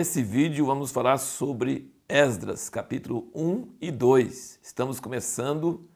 Nesse 0.00 0.22
vídeo 0.22 0.64
vamos 0.64 0.90
falar 0.90 1.18
sobre 1.18 1.92
Esdras, 2.08 2.70
capítulo 2.70 3.30
1 3.34 3.74
e 3.82 3.90
2. 3.90 4.58
Estamos 4.62 4.98
começando 4.98 5.86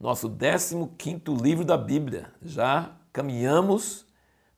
nosso 0.00 0.28
15º 0.28 1.40
livro 1.40 1.64
da 1.64 1.78
Bíblia. 1.78 2.32
Já 2.42 2.96
caminhamos 3.12 4.06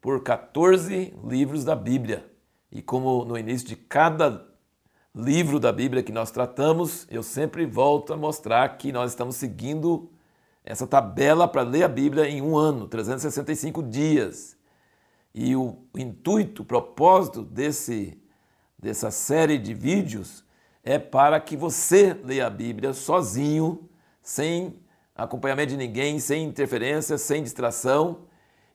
por 0.01 0.23
14 0.23 1.15
livros 1.29 1.63
da 1.63 1.77
Bíblia. 1.77 2.25
E 2.73 2.81
como 2.81 3.23
no 3.27 3.37
início 3.37 3.69
de 3.69 3.77
cada 3.77 4.49
livro 5.15 5.61
da 5.61 5.71
Bíblia 5.71 6.03
que 6.03 6.11
nós 6.11 6.31
tratamos, 6.31 7.07
eu 7.11 7.23
sempre 7.23 7.67
volto 7.67 8.15
a 8.15 8.17
mostrar 8.17 8.79
que 8.79 8.93
nós 8.93 9.11
estamos 9.11 9.37
seguindo 9.37 10.11
essa 10.65 10.87
tabela 10.87 11.47
para 11.47 11.61
ler 11.61 11.83
a 11.83 11.89
Bíblia 11.89 12.31
em 12.31 12.41
um 12.41 12.57
ano, 12.57 12.89
365 12.89 13.83
dias. 13.83 14.57
E 15.35 15.55
o 15.55 15.81
intuito, 15.95 16.63
o 16.63 16.65
propósito 16.65 17.43
desse, 17.43 18.19
dessa 18.87 19.11
série 19.11 19.59
de 19.59 19.75
vídeos 19.75 20.45
é 20.85 20.97
para 20.97 21.41
que 21.41 21.57
você 21.57 22.17
leia 22.25 22.47
a 22.47 22.51
Bíblia 22.51 22.93
sozinho, 22.93 23.89
sem 24.23 24.79
acompanhamento 25.13 25.71
de 25.71 25.77
ninguém, 25.77 26.21
sem 26.21 26.45
interferência, 26.45 27.19
sem 27.19 27.43
distração, 27.43 28.21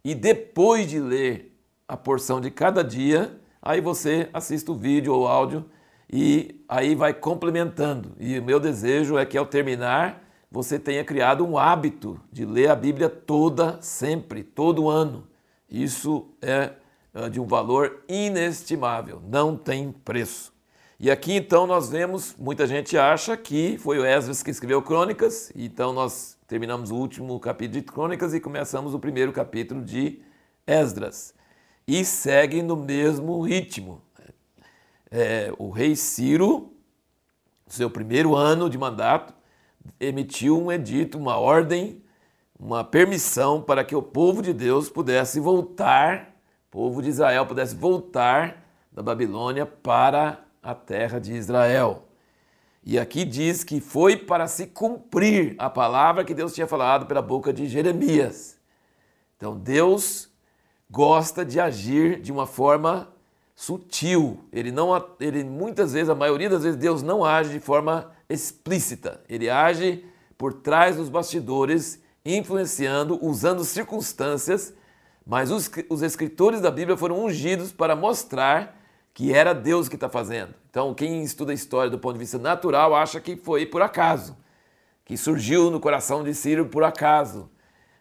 e 0.04 0.14
depois 0.14 0.86
de 0.90 1.00
ler 1.00 1.58
a 1.88 1.96
porção 1.96 2.42
de 2.42 2.52
cada 2.52 2.84
dia, 2.84 3.40
aí 3.62 3.80
você 3.80 4.30
assista 4.34 4.74
o 4.74 4.76
vídeo 4.76 5.14
ou 5.14 5.28
áudio 5.28 5.66
e 6.12 6.62
aí 6.68 6.94
vai 6.94 7.14
complementando. 7.14 8.12
E 8.20 8.38
o 8.38 8.44
meu 8.44 8.60
desejo 8.60 9.18
é 9.18 9.26
que 9.26 9.38
ao 9.38 9.46
terminar 9.46 10.28
você 10.52 10.78
tenha 10.78 11.06
criado 11.06 11.46
um 11.46 11.58
hábito 11.58 12.20
de 12.30 12.44
ler 12.46 12.70
a 12.70 12.76
Bíblia 12.76 13.08
toda, 13.08 13.78
sempre, 13.82 14.44
todo 14.44 14.90
ano. 14.90 15.26
Isso 15.70 16.28
é 16.42 16.72
de 17.32 17.40
um 17.40 17.46
valor 17.46 18.04
inestimável, 18.08 19.22
não 19.28 19.58
tem 19.58 19.92
preço. 19.92 20.54
E 21.00 21.10
aqui 21.10 21.34
então 21.34 21.66
nós 21.66 21.90
vemos, 21.90 22.36
muita 22.38 22.68
gente 22.68 22.98
acha 22.98 23.36
que 23.36 23.78
foi 23.80 23.98
o 23.98 24.06
Esdras 24.06 24.44
que 24.44 24.52
escreveu 24.52 24.82
Crônicas, 24.82 25.52
então 25.56 25.92
nós 25.92 26.38
terminamos 26.48 26.92
o 26.92 26.96
último 26.96 27.40
capítulo 27.40 27.82
de 27.82 27.88
Crônicas 27.88 28.34
e 28.34 28.40
começamos 28.40 28.94
o 28.94 29.00
primeiro 29.00 29.34
capítulo 29.34 29.82
de 29.82 30.22
Esdras. 30.66 31.34
E 31.88 32.06
segue 32.06 32.62
no 32.62 32.76
mesmo 32.76 33.42
ritmo. 33.42 34.02
É, 35.10 35.52
o 35.58 35.70
rei 35.72 35.96
Ciro, 35.96 36.72
seu 37.68 37.90
primeiro 37.90 38.36
ano 38.36 38.70
de 38.70 38.78
mandato, 38.78 39.34
emitiu 40.00 40.62
um 40.62 40.72
edito, 40.72 41.18
uma 41.18 41.38
ordem, 41.38 42.02
uma 42.60 42.84
permissão 42.84 43.62
para 43.62 43.84
que 43.84 43.96
o 43.96 44.02
povo 44.02 44.42
de 44.42 44.54
Deus 44.54 44.88
pudesse 44.88 45.40
voltar, 45.40 46.31
povo 46.72 47.02
de 47.02 47.10
Israel 47.10 47.46
pudesse 47.46 47.76
voltar 47.76 48.66
da 48.92 49.04
Babilônia 49.04 49.66
para 49.66 50.40
a 50.64 50.74
terra 50.74 51.20
de 51.20 51.34
Israel. 51.34 52.08
E 52.84 52.98
aqui 52.98 53.26
diz 53.26 53.64
que 53.64 53.82
foi 53.82 54.16
para 54.16 54.48
se 54.48 54.68
cumprir 54.68 55.54
a 55.60 55.70
palavra 55.70 56.24
que 56.24 56.34
Deus 56.34 56.54
tinha 56.54 56.66
falado 56.66 57.06
pela 57.06 57.22
boca 57.22 57.52
de 57.52 57.68
Jeremias. 57.68 58.58
Então 59.36 59.56
Deus 59.58 60.30
gosta 60.90 61.44
de 61.44 61.60
agir 61.60 62.22
de 62.22 62.32
uma 62.32 62.48
forma 62.48 63.10
sutil. 63.54 64.40
Ele 64.52 64.72
não 64.72 64.90
ele 65.20 65.44
muitas 65.44 65.92
vezes, 65.92 66.10
a 66.10 66.16
maioria 66.16 66.50
das 66.50 66.64
vezes 66.64 66.80
Deus 66.80 67.04
não 67.04 67.24
age 67.24 67.52
de 67.52 67.60
forma 67.60 68.12
explícita. 68.30 69.22
Ele 69.28 69.50
age 69.50 70.06
por 70.38 70.54
trás 70.54 70.96
dos 70.96 71.10
bastidores, 71.10 72.02
influenciando, 72.26 73.20
usando 73.24 73.64
circunstâncias, 73.66 74.74
mas 75.26 75.52
os, 75.52 75.70
os 75.90 76.02
escritores 76.02 76.62
da 76.62 76.72
Bíblia 76.72 76.98
foram 76.98 77.24
ungidos 77.24 77.72
para 77.72 77.96
mostrar 77.96 78.80
que 79.14 79.34
era 79.34 79.54
Deus 79.54 79.90
que 79.90 79.96
está 79.96 80.10
fazendo. 80.10 80.54
Então, 80.70 80.94
quem 80.94 81.22
estuda 81.22 81.52
a 81.52 81.56
história 81.56 81.90
do 81.90 82.00
ponto 82.00 82.14
de 82.14 82.20
vista 82.20 82.38
natural 82.38 82.96
acha 82.96 83.20
que 83.20 83.36
foi 83.36 83.66
por 83.66 83.82
acaso, 83.82 84.38
que 85.04 85.18
surgiu 85.18 85.70
no 85.70 85.80
coração 85.80 86.24
de 86.24 86.34
Ciro 86.34 86.66
por 86.66 86.84
acaso, 86.84 87.50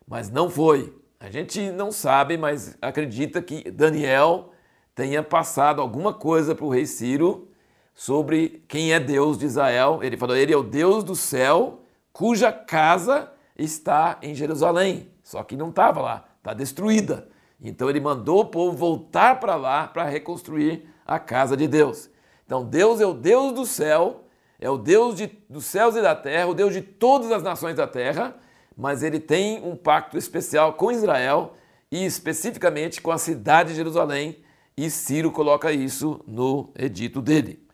mas 0.07 0.31
não 0.31 0.49
foi. 0.49 0.97
A 1.19 1.31
gente 1.31 1.71
não 1.73 1.93
sabe, 1.93 2.39
mas 2.39 2.79
acredita 2.81 3.43
que 3.43 3.71
Daniel 3.71 4.53
tenha 4.95 5.23
passado 5.23 5.81
alguma 5.81 6.15
coisa 6.15 6.55
para 6.55 6.65
o 6.65 6.71
rei 6.71 6.87
Ciro 6.87 7.49
sobre 7.95 8.65
quem 8.67 8.93
é 8.93 9.01
Deus 9.01 9.37
de 9.37 9.47
Israel. 9.47 10.01
Ele 10.03 10.17
falou: 10.17 10.37
Ele 10.37 10.53
é 10.53 10.57
o 10.57 10.63
Deus 10.63 11.05
do 11.05 11.15
céu, 11.15 11.83
cuja 12.13 12.51
casa 12.53 13.31
está 13.57 14.19
em 14.23 14.35
Jerusalém. 14.35 15.11
Só 15.23 15.43
que 15.43 15.57
não 15.57 15.69
estava 15.69 16.01
lá, 16.01 16.25
está 16.41 16.55
destruída. 16.55 17.29
Então 17.63 17.89
ele 17.89 18.01
mandou 18.01 18.41
o 18.41 18.47
povo 18.47 18.77
voltar 18.77 19.39
para 19.39 19.55
lá 19.55 19.87
para 19.87 20.05
reconstruir 20.05 20.89
a 21.07 21.19
casa 21.19 21.57
de 21.57 21.69
Deus. 21.69 22.11
Então 22.45 22.65
Deus 22.65 23.01
é 23.01 23.07
o 23.07 23.13
Deus 23.13 23.53
do 23.53 23.67
céu, 23.67 24.25
é 24.59 24.69
o 24.69 24.79
Deus 24.79 25.15
de, 25.15 25.27
dos 25.49 25.67
céus 25.67 25.95
e 25.95 26.03
da 26.03 26.17
terra, 26.17 26.49
o 26.49 26.55
Deus 26.55 26.73
de 26.73 26.81
todas 26.81 27.31
as 27.31 27.43
nações 27.43 27.77
da 27.77 27.87
terra, 27.87 28.35
mas 28.77 29.03
ele 29.03 29.21
tem 29.21 29.63
um 29.63 29.77
pacto 29.77 30.17
especial 30.17 30.73
com 30.73 30.91
Israel 30.91 31.55
e 31.93 32.05
especificamente 32.05 33.01
com 33.01 33.11
a 33.11 33.19
cidade 33.19 33.71
de 33.71 33.77
Jerusalém, 33.77 34.39
e 34.77 34.89
Ciro 34.89 35.31
coloca 35.31 35.73
isso 35.73 36.21
no 36.27 36.71
edito 36.79 37.21
dele. 37.21 37.67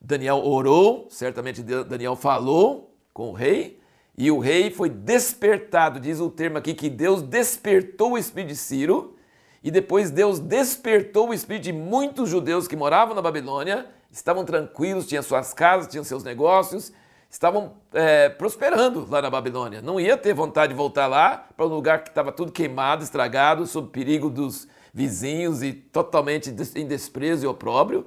Daniel 0.00 0.44
orou, 0.44 1.06
certamente 1.10 1.62
Daniel 1.62 2.14
falou 2.14 2.94
com 3.12 3.30
o 3.30 3.32
rei, 3.32 3.81
e 4.16 4.30
o 4.30 4.38
rei 4.38 4.70
foi 4.70 4.90
despertado, 4.90 5.98
diz 5.98 6.20
o 6.20 6.30
termo 6.30 6.58
aqui 6.58 6.74
que 6.74 6.90
Deus 6.90 7.22
despertou 7.22 8.12
o 8.12 8.18
espírito 8.18 8.50
de 8.50 8.56
Ciro, 8.56 9.16
e 9.62 9.70
depois 9.70 10.10
Deus 10.10 10.38
despertou 10.38 11.30
o 11.30 11.34
espírito 11.34 11.64
de 11.64 11.72
muitos 11.72 12.28
judeus 12.28 12.68
que 12.68 12.76
moravam 12.76 13.14
na 13.14 13.22
Babilônia, 13.22 13.86
estavam 14.10 14.44
tranquilos, 14.44 15.06
tinham 15.06 15.22
suas 15.22 15.54
casas, 15.54 15.90
tinham 15.90 16.04
seus 16.04 16.24
negócios, 16.24 16.92
estavam 17.30 17.74
é, 17.94 18.28
prosperando 18.28 19.06
lá 19.08 19.22
na 19.22 19.30
Babilônia. 19.30 19.80
Não 19.80 19.98
ia 19.98 20.16
ter 20.18 20.34
vontade 20.34 20.72
de 20.72 20.76
voltar 20.76 21.06
lá 21.06 21.48
para 21.56 21.64
um 21.64 21.68
lugar 21.68 22.02
que 22.02 22.10
estava 22.10 22.30
tudo 22.30 22.52
queimado, 22.52 23.02
estragado, 23.02 23.66
sob 23.66 23.88
perigo 23.88 24.28
dos 24.28 24.68
vizinhos 24.92 25.62
e 25.62 25.72
totalmente 25.72 26.50
em 26.76 26.86
desprezo 26.86 27.46
e 27.46 27.48
opróbrio, 27.48 28.06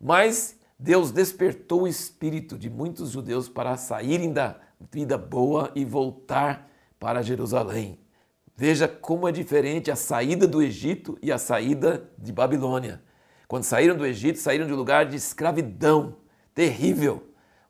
mas 0.00 0.58
Deus 0.78 1.10
despertou 1.10 1.82
o 1.82 1.88
espírito 1.88 2.56
de 2.56 2.70
muitos 2.70 3.10
judeus 3.10 3.48
para 3.48 3.76
saírem 3.76 4.32
da 4.32 4.56
vida 4.90 5.18
boa 5.18 5.70
e 5.74 5.84
voltar 5.84 6.68
para 6.98 7.22
Jerusalém. 7.22 7.98
Veja 8.56 8.86
como 8.86 9.28
é 9.28 9.32
diferente 9.32 9.90
a 9.90 9.96
saída 9.96 10.46
do 10.46 10.62
Egito 10.62 11.18
e 11.22 11.32
a 11.32 11.38
saída 11.38 12.10
de 12.18 12.32
Babilônia. 12.32 13.02
Quando 13.48 13.64
saíram 13.64 13.96
do 13.96 14.06
Egito, 14.06 14.38
saíram 14.38 14.66
de 14.66 14.72
um 14.72 14.76
lugar 14.76 15.06
de 15.06 15.16
escravidão 15.16 16.16
terrível, 16.54 17.22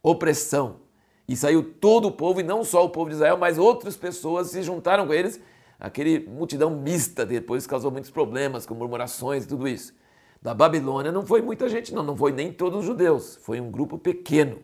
opressão. 0.03 0.81
E 1.27 1.37
saiu 1.37 1.63
todo 1.63 2.09
o 2.09 2.13
povo, 2.13 2.41
e 2.41 2.45
não 2.45 2.65
só 2.65 2.85
o 2.85 2.91
povo 2.91 3.09
de 3.09 3.17
Israel, 3.17 3.37
mas 3.37 3.59
outras 3.59 3.97
pessoas 3.97 4.49
se 4.49 4.63
juntaram 4.63 5.07
com 5.07 5.15
eles. 5.15 5.41
Aquele 5.79 6.21
multidão 6.29 6.71
mista 6.71 7.25
depois 7.25 7.67
causou 7.67 7.91
muitos 7.91 8.11
problemas, 8.11 8.67
com 8.67 8.75
murmurações 8.75 9.45
e 9.45 9.49
tudo 9.49 9.67
isso. 9.67 9.95
Da 10.41 10.53
Babilônia 10.53 11.13
não 11.13 11.25
foi 11.25 11.41
muita 11.41 11.69
gente, 11.69 11.95
não, 11.95 12.03
não 12.03 12.17
foi 12.17 12.33
nem 12.33 12.53
todos 12.53 12.81
os 12.81 12.85
judeus, 12.85 13.37
foi 13.43 13.61
um 13.61 13.71
grupo 13.71 13.97
pequeno. 13.97 14.59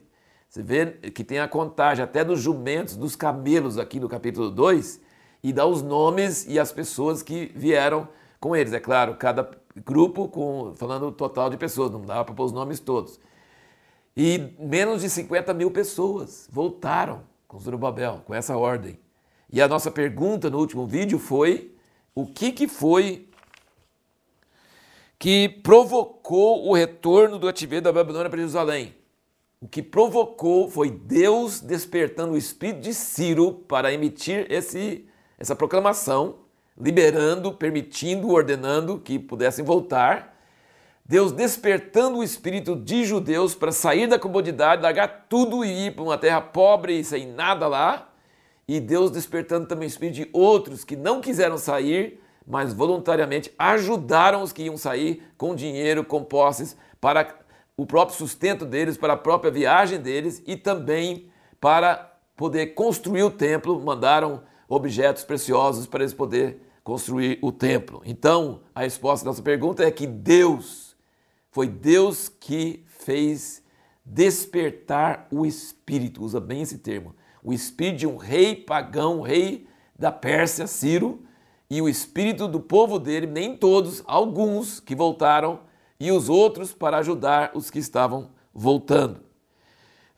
Você 0.48 0.62
vê 0.62 0.86
que 1.10 1.22
tem 1.22 1.38
a 1.38 1.46
contagem 1.46 2.02
até 2.02 2.24
dos 2.24 2.40
jumentos, 2.40 2.96
dos 2.96 3.14
camelos 3.14 3.78
aqui 3.78 4.00
no 4.00 4.08
capítulo 4.08 4.50
2, 4.50 5.00
e 5.42 5.52
dá 5.52 5.66
os 5.66 5.82
nomes 5.82 6.46
e 6.46 6.58
as 6.58 6.72
pessoas 6.72 7.22
que 7.22 7.52
vieram 7.54 8.08
com 8.40 8.56
eles. 8.56 8.72
É 8.72 8.80
claro, 8.80 9.14
cada 9.16 9.50
grupo 9.84 10.26
com, 10.28 10.72
falando 10.74 11.08
o 11.08 11.12
total 11.12 11.50
de 11.50 11.56
pessoas, 11.56 11.90
não 11.90 12.00
dá 12.00 12.24
para 12.24 12.34
pôr 12.34 12.44
os 12.44 12.52
nomes 12.52 12.80
todos. 12.80 13.20
E 14.16 14.54
menos 14.58 15.02
de 15.02 15.10
50 15.10 15.52
mil 15.52 15.70
pessoas 15.70 16.48
voltaram 16.50 17.22
com 17.46 17.58
Zorobabel, 17.58 18.22
com 18.24 18.34
essa 18.34 18.56
ordem. 18.56 18.98
E 19.52 19.60
a 19.62 19.68
nossa 19.68 19.90
pergunta 19.90 20.50
no 20.50 20.58
último 20.58 20.86
vídeo 20.86 21.18
foi: 21.18 21.74
o 22.14 22.26
que, 22.26 22.52
que 22.52 22.66
foi 22.66 23.28
que 25.18 25.48
provocou 25.62 26.68
o 26.68 26.74
retorno 26.74 27.38
do 27.38 27.46
cativeiro 27.46 27.84
da 27.84 27.92
Babilônia 27.92 28.30
para 28.30 28.38
Jerusalém? 28.38 28.94
O 29.60 29.66
que 29.66 29.82
provocou 29.82 30.70
foi 30.70 30.88
Deus 30.88 31.60
despertando 31.60 32.34
o 32.34 32.36
espírito 32.36 32.80
de 32.80 32.94
Ciro 32.94 33.52
para 33.52 33.92
emitir 33.92 34.46
esse 34.48 35.04
essa 35.36 35.54
proclamação, 35.54 36.36
liberando, 36.76 37.52
permitindo, 37.52 38.28
ordenando 38.30 38.98
que 38.98 39.18
pudessem 39.18 39.64
voltar. 39.64 40.36
Deus 41.04 41.32
despertando 41.32 42.18
o 42.18 42.24
espírito 42.24 42.76
de 42.76 43.04
judeus 43.04 43.54
para 43.54 43.72
sair 43.72 44.08
da 44.08 44.18
comodidade, 44.18 44.82
largar 44.82 45.26
tudo 45.28 45.64
e 45.64 45.86
ir 45.86 45.94
para 45.94 46.02
uma 46.02 46.18
terra 46.18 46.40
pobre 46.40 46.98
e 46.98 47.04
sem 47.04 47.26
nada 47.26 47.66
lá. 47.66 48.12
E 48.66 48.80
Deus 48.80 49.10
despertando 49.10 49.66
também 49.66 49.86
o 49.86 49.90
espírito 49.90 50.16
de 50.16 50.28
outros 50.32 50.84
que 50.84 50.96
não 50.96 51.20
quiseram 51.20 51.56
sair, 51.56 52.20
mas 52.46 52.72
voluntariamente 52.72 53.52
ajudaram 53.58 54.42
os 54.42 54.52
que 54.52 54.64
iam 54.64 54.76
sair 54.76 55.22
com 55.36 55.54
dinheiro, 55.54 56.04
com 56.04 56.22
posses, 56.22 56.76
para 57.00 57.24
o 57.78 57.86
próprio 57.86 58.18
sustento 58.18 58.66
deles, 58.66 58.96
para 58.96 59.12
a 59.12 59.16
própria 59.16 59.52
viagem 59.52 60.00
deles 60.00 60.42
e 60.44 60.56
também 60.56 61.30
para 61.60 62.12
poder 62.36 62.74
construir 62.74 63.22
o 63.22 63.30
templo. 63.30 63.80
Mandaram 63.80 64.42
objetos 64.68 65.22
preciosos 65.22 65.86
para 65.86 66.02
eles 66.02 66.12
poderem 66.12 66.56
construir 66.82 67.38
o 67.40 67.52
templo. 67.52 68.02
Então, 68.04 68.62
a 68.74 68.80
resposta 68.80 69.24
da 69.24 69.30
nossa 69.30 69.42
pergunta 69.42 69.84
é 69.84 69.92
que 69.92 70.08
Deus, 70.08 70.96
foi 71.52 71.68
Deus 71.68 72.28
que 72.28 72.84
fez 72.88 73.62
despertar 74.04 75.28
o 75.30 75.46
espírito, 75.46 76.24
usa 76.24 76.40
bem 76.40 76.62
esse 76.62 76.78
termo, 76.78 77.14
o 77.44 77.52
espírito 77.52 77.98
de 77.98 78.06
um 78.08 78.16
rei 78.16 78.56
pagão, 78.56 79.20
rei 79.20 79.68
da 79.96 80.10
Pérsia, 80.10 80.66
Ciro, 80.66 81.22
e 81.70 81.80
o 81.80 81.88
espírito 81.88 82.48
do 82.48 82.58
povo 82.58 82.98
dele, 82.98 83.26
nem 83.26 83.56
todos, 83.56 84.02
alguns 84.04 84.80
que 84.80 84.96
voltaram, 84.96 85.60
e 86.00 86.12
os 86.12 86.28
outros 86.28 86.72
para 86.72 86.98
ajudar 86.98 87.50
os 87.54 87.70
que 87.70 87.78
estavam 87.78 88.30
voltando. 88.54 89.20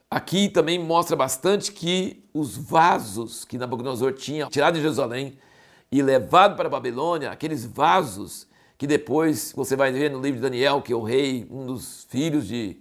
Aqui 0.09 0.49
também 0.49 0.77
mostra 0.77 1.15
bastante 1.15 1.71
que 1.71 2.23
os 2.33 2.57
vasos 2.57 3.45
que 3.45 3.57
Nabucodonosor 3.57 4.13
tinha 4.13 4.47
tirado 4.47 4.75
de 4.75 4.81
Jerusalém 4.81 5.37
e 5.91 6.01
levado 6.01 6.55
para 6.55 6.67
a 6.67 6.71
Babilônia, 6.71 7.31
aqueles 7.31 7.65
vasos 7.65 8.47
que 8.77 8.87
depois 8.87 9.53
você 9.55 9.75
vai 9.75 9.91
ver 9.91 10.09
no 10.09 10.19
livro 10.19 10.37
de 10.37 10.41
Daniel 10.41 10.81
que 10.81 10.93
o 10.93 11.01
rei, 11.01 11.47
um 11.49 11.65
dos 11.65 12.05
filhos 12.09 12.47
de, 12.47 12.77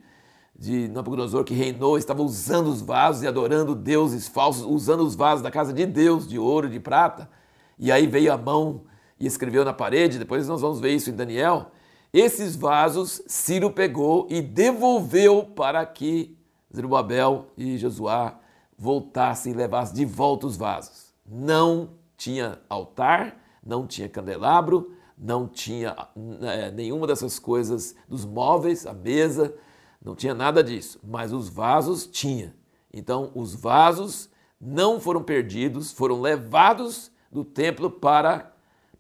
de 0.59 0.89
Nabucodonosor 0.89 1.45
que 1.45 1.55
reinou, 1.55 1.99
estava 1.99 2.23
usando 2.23 2.69
os 2.69 2.81
vasos 2.81 3.23
e 3.23 3.27
adorando 3.27 3.75
deuses 3.75 4.27
falsos, 4.27 4.65
usando 4.65 5.05
os 5.05 5.15
vasos 5.15 5.43
da 5.43 5.51
casa 5.51 5.73
de 5.73 5.87
Deus, 5.87 6.27
de 6.27 6.39
ouro, 6.39 6.69
de 6.69 6.81
prata. 6.81 7.31
E 7.79 7.93
aí 7.93 8.07
veio 8.07 8.33
a 8.33 8.39
mão 8.39 8.83
e 9.19 9.27
escreveu 9.27 9.65
na 9.65 9.73
parede, 9.73 10.19
depois 10.19 10.49
nós 10.49 10.63
vamos 10.63 10.81
ver 10.81 10.95
isso 10.95 11.11
em 11.11 11.15
Daniel. 11.15 11.71
Esses 12.13 12.57
vasos 12.57 13.23
Ciro 13.27 13.71
pegou 13.71 14.27
e 14.29 14.43
devolveu 14.43 15.45
para 15.45 15.87
que 15.87 16.37
Zerubabel 16.75 17.47
e 17.57 17.79
Josué 17.79 18.35
voltassem 18.77 19.53
e 19.53 19.57
levassem 19.57 19.95
de 19.95 20.05
volta 20.05 20.47
os 20.47 20.57
vasos. 20.57 21.15
Não 21.25 21.91
tinha 22.17 22.59
altar, 22.69 23.37
não 23.65 23.87
tinha 23.87 24.09
candelabro, 24.09 24.93
não 25.17 25.47
tinha 25.47 25.95
é, 26.43 26.71
nenhuma 26.71 27.07
dessas 27.07 27.39
coisas 27.39 27.95
dos 28.09 28.25
móveis, 28.25 28.87
a 28.87 28.93
mesa, 28.93 29.55
não 30.03 30.17
tinha 30.17 30.35
nada 30.35 30.65
disso, 30.65 30.99
mas 31.05 31.33
os 31.33 31.49
vasos 31.49 32.07
tinha. 32.07 32.55
Então, 32.93 33.31
os 33.35 33.55
vasos 33.55 34.29
não 34.61 34.99
foram 34.99 35.23
perdidos, 35.23 35.93
foram 35.93 36.21
levados 36.21 37.13
do 37.31 37.45
templo 37.45 37.91
para 37.91 38.50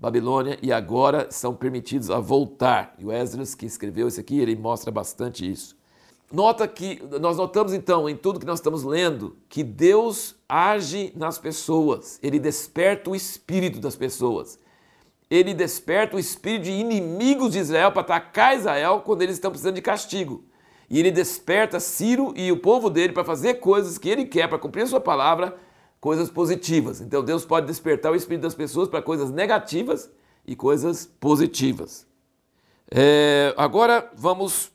Babilônia 0.00 0.58
e 0.62 0.73
agora 0.73 1.29
são 1.31 1.55
permitidos 1.55 2.11
a 2.11 2.19
voltar. 2.19 2.94
E 2.99 3.05
o 3.05 3.12
Esdras, 3.12 3.55
que 3.55 3.67
escreveu 3.67 4.08
isso 4.08 4.19
aqui, 4.19 4.41
ele 4.41 4.56
mostra 4.56 4.91
bastante 4.91 5.49
isso. 5.49 5.76
Nota 6.32 6.67
que 6.67 7.02
nós 7.20 7.37
notamos 7.37 7.75
então 7.75 8.08
em 8.08 8.17
tudo 8.17 8.41
que 8.41 8.47
nós 8.47 8.61
estamos 8.61 8.82
lendo 8.82 9.37
que 9.47 9.62
Deus 9.62 10.37
age 10.49 11.12
nas 11.14 11.38
pessoas, 11.38 12.19
ele 12.23 12.38
desperta 12.38 13.11
o 13.11 13.17
espírito 13.17 13.79
das 13.79 13.94
pessoas. 13.94 14.58
Ele 15.29 15.52
desperta 15.52 16.17
o 16.17 16.19
espírito 16.19 16.64
de 16.64 16.70
inimigos 16.70 17.53
de 17.53 17.58
Israel 17.58 17.93
para 17.93 18.00
atacar 18.00 18.56
Israel 18.56 19.03
quando 19.05 19.20
eles 19.20 19.37
estão 19.37 19.50
precisando 19.50 19.75
de 19.75 19.82
castigo. 19.82 20.44
E 20.88 20.99
ele 20.99 21.11
desperta 21.11 21.79
Ciro 21.79 22.32
e 22.35 22.50
o 22.50 22.56
povo 22.56 22.88
dele 22.88 23.12
para 23.12 23.23
fazer 23.23 23.55
coisas 23.55 23.99
que 23.99 24.08
ele 24.08 24.25
quer, 24.25 24.49
para 24.49 24.58
cumprir 24.58 24.82
a 24.82 24.87
sua 24.87 25.00
palavra, 25.00 25.56
coisas 26.00 26.31
positivas. 26.31 27.00
Então 27.00 27.23
Deus 27.23 27.44
pode 27.44 27.67
despertar 27.67 28.11
o 28.11 28.17
espírito 28.17 28.43
das 28.43 28.55
pessoas 28.55 28.88
para 28.88 29.02
coisas 29.02 29.31
negativas 29.31 30.11
e 30.47 30.56
coisas 30.56 31.06
positivas. 31.06 32.06
É, 32.91 33.55
agora 33.56 34.11
vamos 34.17 34.73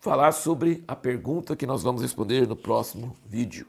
falar 0.00 0.32
sobre 0.32 0.82
a 0.88 0.96
pergunta 0.96 1.54
que 1.54 1.66
nós 1.66 1.82
vamos 1.82 2.02
responder 2.02 2.48
no 2.48 2.56
próximo 2.56 3.16
vídeo. 3.24 3.66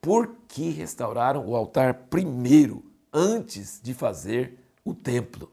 Por 0.00 0.34
que 0.48 0.70
restauraram 0.70 1.46
o 1.46 1.54
altar 1.54 1.94
primeiro, 2.08 2.82
antes 3.12 3.80
de 3.82 3.92
fazer 3.92 4.58
o 4.84 4.94
templo? 4.94 5.50